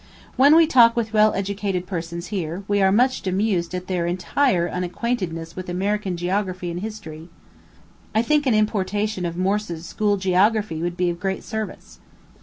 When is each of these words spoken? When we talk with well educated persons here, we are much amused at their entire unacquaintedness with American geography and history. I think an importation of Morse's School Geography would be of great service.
When 0.35 0.55
we 0.55 0.65
talk 0.65 0.95
with 0.95 1.13
well 1.13 1.31
educated 1.35 1.85
persons 1.85 2.29
here, 2.33 2.63
we 2.67 2.81
are 2.81 2.91
much 2.91 3.27
amused 3.27 3.75
at 3.75 3.85
their 3.85 4.07
entire 4.07 4.67
unacquaintedness 4.67 5.55
with 5.55 5.69
American 5.69 6.17
geography 6.17 6.71
and 6.71 6.79
history. 6.79 7.29
I 8.15 8.23
think 8.23 8.47
an 8.47 8.55
importation 8.55 9.27
of 9.27 9.37
Morse's 9.37 9.85
School 9.85 10.17
Geography 10.17 10.81
would 10.81 10.97
be 10.97 11.11
of 11.11 11.19
great 11.19 11.43
service. 11.43 11.99